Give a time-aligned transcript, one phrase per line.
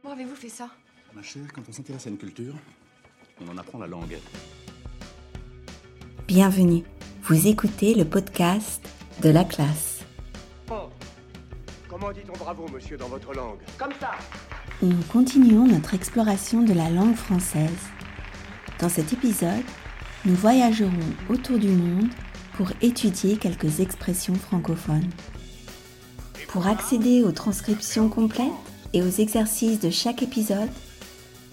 [0.00, 0.68] Comment avez-vous fait ça?
[1.12, 2.54] Ma chère, quand on s'intéresse à une culture,
[3.40, 4.16] on en apprend la langue.
[6.28, 6.84] Bienvenue.
[7.24, 8.88] Vous écoutez le podcast
[9.22, 10.04] de la classe.
[10.70, 10.88] Oh.
[11.88, 13.58] Comment dit-on bravo, monsieur, dans votre langue?
[13.76, 14.12] Comme ça
[14.82, 17.88] Nous continuons notre exploration de la langue française.
[18.78, 19.64] Dans cet épisode,
[20.24, 20.92] nous voyagerons
[21.28, 22.10] autour du monde
[22.54, 25.10] pour étudier quelques expressions francophones.
[26.46, 28.52] Pour accéder aux transcriptions complètes
[28.92, 30.68] et aux exercices de chaque épisode,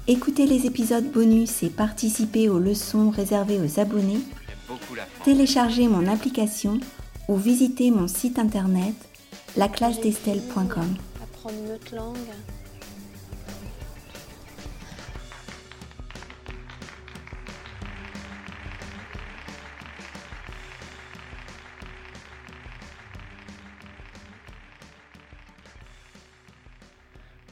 [0.07, 4.21] écoutez les épisodes bonus et participez aux leçons réservées aux abonnés,
[5.23, 6.79] téléchargez mon application
[7.27, 8.95] ou visitez mon site internet
[9.57, 10.95] laclassedestelle.com.
[11.21, 12.15] Apprendre une langue.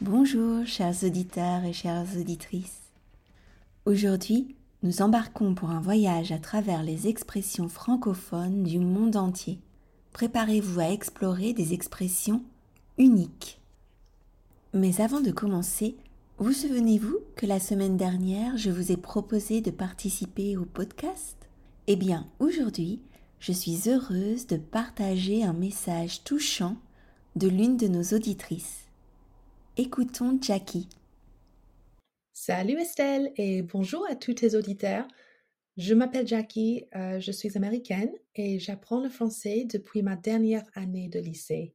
[0.04, 2.92] Bonjour chers auditeurs et chères auditrices.
[3.86, 9.60] Aujourd'hui, nous embarquons pour un voyage à travers les expressions francophones du monde entier.
[10.12, 12.44] Préparez-vous à explorer des expressions
[12.98, 13.62] uniques.
[14.74, 15.96] Mais avant de commencer,
[16.38, 21.38] vous souvenez-vous que la semaine dernière, je vous ai proposé de participer au podcast?
[21.88, 23.00] Eh bien, aujourd'hui,
[23.40, 26.76] je suis heureuse de partager un message touchant
[27.38, 28.83] de l'une de nos auditrices.
[29.76, 30.88] Écoutons Jackie.
[32.32, 35.08] Salut Estelle et bonjour à tous tes auditeurs.
[35.78, 41.10] Je m'appelle Jackie, euh, je suis américaine et j'apprends le français depuis ma dernière année
[41.10, 41.74] de lycée.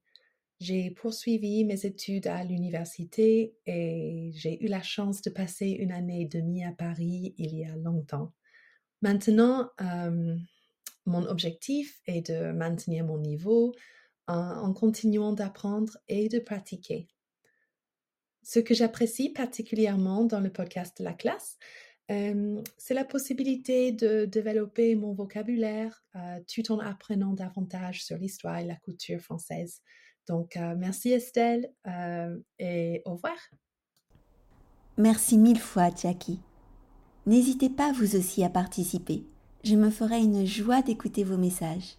[0.61, 6.23] J'ai poursuivi mes études à l'université et j'ai eu la chance de passer une année
[6.23, 8.33] et demie à Paris il y a longtemps.
[9.03, 10.37] Maintenant, euh,
[11.05, 13.75] mon objectif est de maintenir mon niveau
[14.29, 17.09] en continuant d'apprendre et de pratiquer.
[18.43, 21.59] Ce que j'apprécie particulièrement dans le podcast La classe,
[22.09, 26.03] c'est la possibilité de développer mon vocabulaire
[26.47, 29.83] tout en apprenant davantage sur l'histoire et la culture française.
[30.27, 31.71] Donc, merci Estelle
[32.59, 33.37] et au revoir.
[34.97, 36.41] Merci mille fois, Jackie.
[37.27, 39.25] N'hésitez pas vous aussi à participer.
[39.65, 41.97] Je me ferai une joie d'écouter vos messages.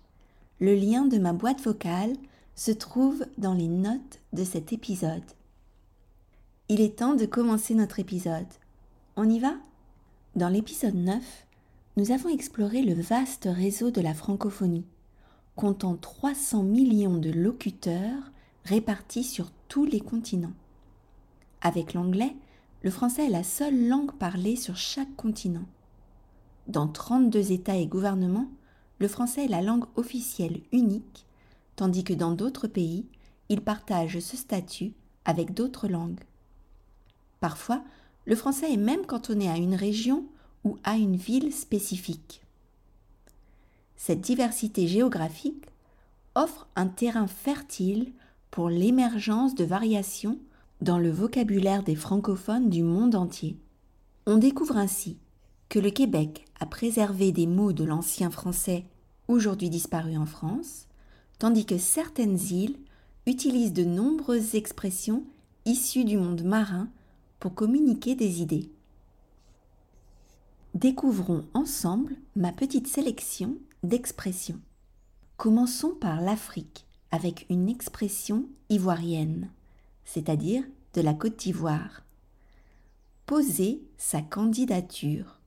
[0.59, 2.13] Le lien de ma boîte vocale
[2.55, 5.23] se trouve dans les notes de cet épisode.
[6.71, 8.45] Il est temps de commencer notre épisode.
[9.15, 9.55] On y va?
[10.35, 11.23] Dans l'épisode 9,
[11.97, 14.85] nous avons exploré le vaste réseau de la francophonie,
[15.55, 18.31] comptant 300 millions de locuteurs
[18.65, 20.53] répartis sur tous les continents.
[21.61, 22.35] Avec l'anglais,
[22.83, 25.65] le français est la seule langue parlée sur chaque continent.
[26.67, 28.51] Dans 32 États et gouvernements,
[28.99, 31.25] le français est la langue officielle unique,
[31.75, 33.07] tandis que dans d'autres pays,
[33.49, 34.93] il partage ce statut
[35.25, 36.19] avec d'autres langues.
[37.39, 37.83] Parfois,
[38.25, 40.25] le français est même cantonné à une région
[40.63, 42.43] ou à une ville spécifique.
[43.95, 45.65] Cette diversité géographique
[46.35, 48.11] offre un terrain fertile
[48.51, 50.39] pour l'émergence de variations
[50.81, 53.57] dans le vocabulaire des francophones du monde entier.
[54.25, 55.17] On découvre ainsi
[55.67, 58.85] que le Québec a préservé des mots de l'ancien français
[59.27, 60.87] aujourd'hui disparus en France,
[61.37, 62.77] tandis que certaines îles
[63.27, 65.23] utilisent de nombreuses expressions
[65.65, 66.89] issues du monde marin
[67.39, 68.69] pour communiquer des idées.
[70.73, 74.59] Découvrons ensemble ma petite sélection d'expressions.
[75.37, 79.49] Commençons par l'Afrique avec une expression ivoirienne,
[80.05, 80.63] c'est-à-dire
[80.93, 82.03] de la Côte d'Ivoire.
[83.25, 85.39] Poser sa candidature.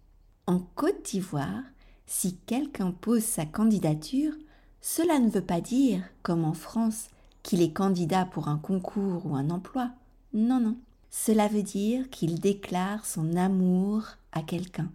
[0.46, 1.62] En Côte d'Ivoire,
[2.06, 4.32] si quelqu'un pose sa candidature,
[4.80, 7.08] cela ne veut pas dire, comme en France,
[7.42, 9.90] qu'il est candidat pour un concours ou un emploi.
[10.32, 10.76] Non, non.
[11.14, 14.90] Cela veut dire qu'il déclare son amour à quelqu'un.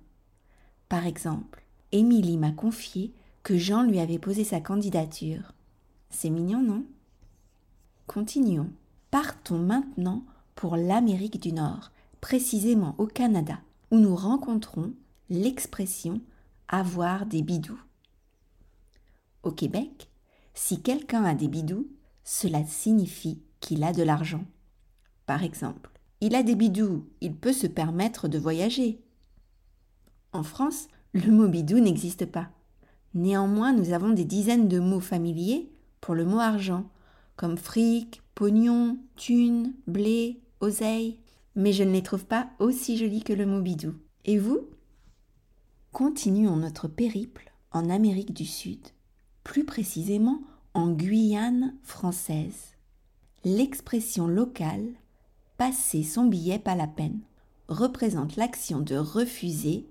[0.90, 3.14] Par exemple, Émilie m'a confié
[3.44, 5.54] que Jean lui avait posé sa candidature.
[6.10, 6.84] C'est mignon, non?
[8.08, 8.72] Continuons.
[9.12, 13.60] Partons maintenant pour l'Amérique du Nord, précisément au Canada,
[13.92, 14.94] où nous rencontrons
[15.30, 16.20] l'expression
[16.68, 17.80] avoir des bidous.
[19.44, 20.10] Au Québec,
[20.56, 21.88] si quelqu'un a des bidous,
[22.24, 24.44] cela signifie qu'il a de l'argent.
[25.28, 25.92] Par exemple,
[26.22, 29.00] il a des bidous, il peut se permettre de voyager.
[30.34, 32.50] En France, le mot bidou n'existe pas.
[33.14, 35.72] Néanmoins, nous avons des dizaines de mots familiers
[36.02, 36.90] pour le mot argent,
[37.36, 41.20] comme fric, pognon, thune, blé, oseille,
[41.56, 43.94] mais je ne les trouve pas aussi jolis que le mot bidou.
[44.26, 44.68] Et vous?
[45.92, 48.88] Continuons notre périple en Amérique du Sud,
[49.44, 50.42] plus précisément
[50.74, 52.76] en Guyane française.
[53.44, 54.86] L'expression locale
[55.58, 57.20] passer son billet pas la peine
[57.68, 59.86] représente l'action de refuser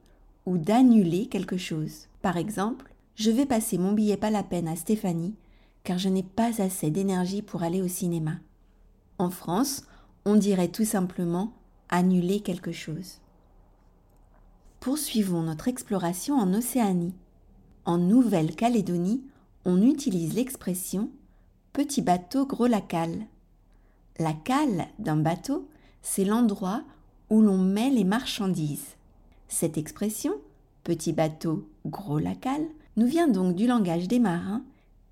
[0.47, 2.07] ou d'annuler quelque chose.
[2.23, 5.35] Par exemple, je vais passer mon billet pas la peine à Stéphanie
[5.85, 8.39] car je n'ai pas assez d'énergie pour aller au cinéma.
[9.19, 9.85] En France,
[10.25, 11.53] on dirait tout simplement
[11.89, 13.21] annuler quelque chose.
[14.81, 17.15] Poursuivons notre exploration en Océanie.
[17.85, 19.23] En Nouvelle-Calédonie,
[19.65, 21.11] on utilise l'expression
[21.73, 23.27] petit bateau gros la cale.
[24.19, 25.69] La cale d'un bateau,
[26.03, 26.83] c'est l'endroit
[27.29, 28.97] où l'on met les marchandises.
[29.49, 30.35] Cette expression,
[30.85, 32.67] petit bateau gros la cale,
[32.97, 34.63] nous vient donc du langage des marins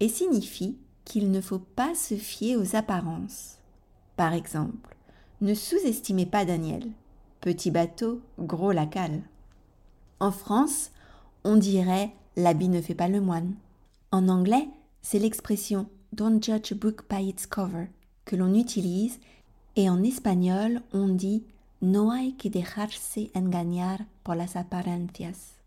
[0.01, 3.59] et signifie qu'il ne faut pas se fier aux apparences.
[4.17, 4.97] Par exemple,
[5.41, 6.85] ne sous-estimez pas Daniel.
[7.41, 9.21] Petit bateau, gros la cale.
[10.19, 10.91] En France,
[11.45, 13.55] on dirait l'habit ne fait pas le moine.
[14.13, 14.69] En anglais,
[15.03, 17.89] c'est l'expression don't judge a book by its cover
[18.25, 19.19] que l'on utilise
[19.77, 21.43] et en espagnol, on dit
[21.83, 25.59] no hay que dejarse engañar por las apariencias.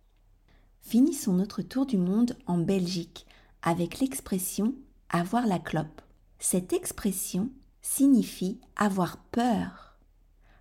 [0.81, 3.25] Finissons notre tour du monde en Belgique
[3.62, 4.74] avec l'expression
[5.09, 6.01] avoir la clope.
[6.39, 7.50] Cette expression
[7.81, 9.98] signifie avoir peur.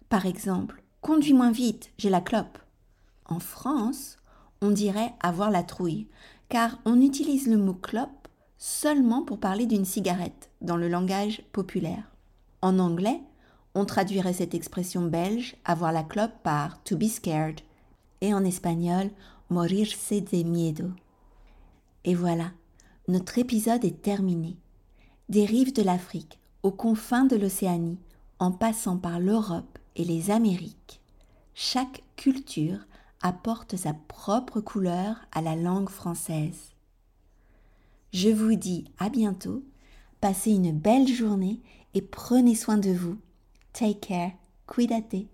[0.09, 2.59] Par exemple, conduis moins vite, j'ai la clope.
[3.25, 4.17] En France,
[4.61, 6.07] on dirait avoir la trouille,
[6.49, 8.26] car on utilise le mot clope
[8.59, 12.11] seulement pour parler d'une cigarette dans le langage populaire.
[12.63, 13.21] En anglais,
[13.75, 17.61] on traduirait cette expression belge avoir la clope par to be scared
[18.21, 19.11] et en espagnol
[19.51, 20.91] morirse de miedo.
[22.05, 22.51] Et voilà,
[23.09, 24.57] notre épisode est terminé.
[25.29, 27.99] Des rives de l'Afrique aux confins de l'Océanie,
[28.39, 31.01] en passant par l'Europe et les Amériques,
[31.55, 32.79] chaque culture
[33.23, 36.76] apporte sa propre couleur à la langue française.
[38.19, 39.63] Je vous dis à bientôt,
[40.23, 41.61] passez une belle journée
[41.93, 43.19] et prenez soin de vous.
[43.75, 44.31] Take care,
[44.67, 45.27] cuidate.